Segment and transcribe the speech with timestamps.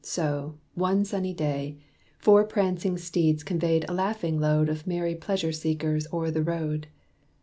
[0.03, 1.77] So, one sunny day,
[2.17, 6.87] Four prancing steeds conveyed a laughing load Of merry pleasure seekers o'er the road.